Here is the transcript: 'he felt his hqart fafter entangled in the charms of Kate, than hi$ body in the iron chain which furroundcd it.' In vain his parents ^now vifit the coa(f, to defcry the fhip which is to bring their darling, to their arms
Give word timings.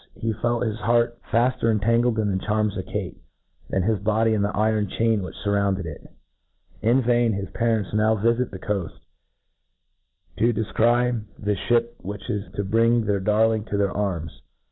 'he 0.15 0.33
felt 0.33 0.65
his 0.65 0.79
hqart 0.79 1.13
fafter 1.31 1.69
entangled 1.69 2.17
in 2.17 2.35
the 2.35 2.43
charms 2.43 2.75
of 2.75 2.83
Kate, 2.87 3.17
than 3.69 3.83
hi$ 3.83 3.93
body 3.93 4.33
in 4.33 4.41
the 4.41 4.49
iron 4.57 4.89
chain 4.89 5.21
which 5.21 5.35
furroundcd 5.45 5.85
it.' 5.85 6.07
In 6.91 7.03
vain 7.03 7.33
his 7.33 7.51
parents 7.51 7.91
^now 7.91 8.19
vifit 8.19 8.49
the 8.49 8.57
coa(f, 8.57 8.89
to 10.37 10.51
defcry 10.53 11.23
the 11.37 11.53
fhip 11.69 11.89
which 11.99 12.31
is 12.31 12.51
to 12.55 12.63
bring 12.63 13.05
their 13.05 13.19
darling, 13.19 13.63
to 13.65 13.77
their 13.77 13.91
arms 13.95 14.41